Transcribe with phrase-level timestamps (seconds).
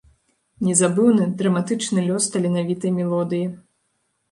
[0.67, 3.45] Незабыўны, драматычны лёс таленавітай мелодыі.